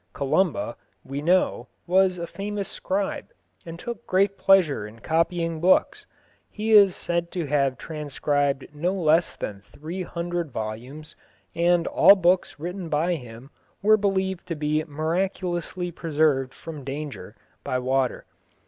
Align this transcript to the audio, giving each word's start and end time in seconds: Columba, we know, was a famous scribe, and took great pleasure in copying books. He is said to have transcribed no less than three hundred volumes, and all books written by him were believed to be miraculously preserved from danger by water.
Columba, 0.13 0.77
we 1.05 1.21
know, 1.21 1.67
was 1.85 2.17
a 2.17 2.25
famous 2.25 2.67
scribe, 2.67 3.27
and 3.67 3.77
took 3.77 4.07
great 4.07 4.35
pleasure 4.35 4.87
in 4.87 4.97
copying 4.97 5.59
books. 5.61 6.07
He 6.49 6.71
is 6.71 6.95
said 6.95 7.29
to 7.33 7.45
have 7.45 7.77
transcribed 7.77 8.73
no 8.73 8.95
less 8.95 9.37
than 9.37 9.61
three 9.61 10.01
hundred 10.01 10.49
volumes, 10.49 11.15
and 11.53 11.85
all 11.85 12.15
books 12.15 12.57
written 12.59 12.89
by 12.89 13.13
him 13.13 13.51
were 13.83 13.95
believed 13.95 14.47
to 14.47 14.55
be 14.55 14.83
miraculously 14.85 15.91
preserved 15.91 16.51
from 16.51 16.83
danger 16.83 17.35
by 17.63 17.77
water. 17.77 18.25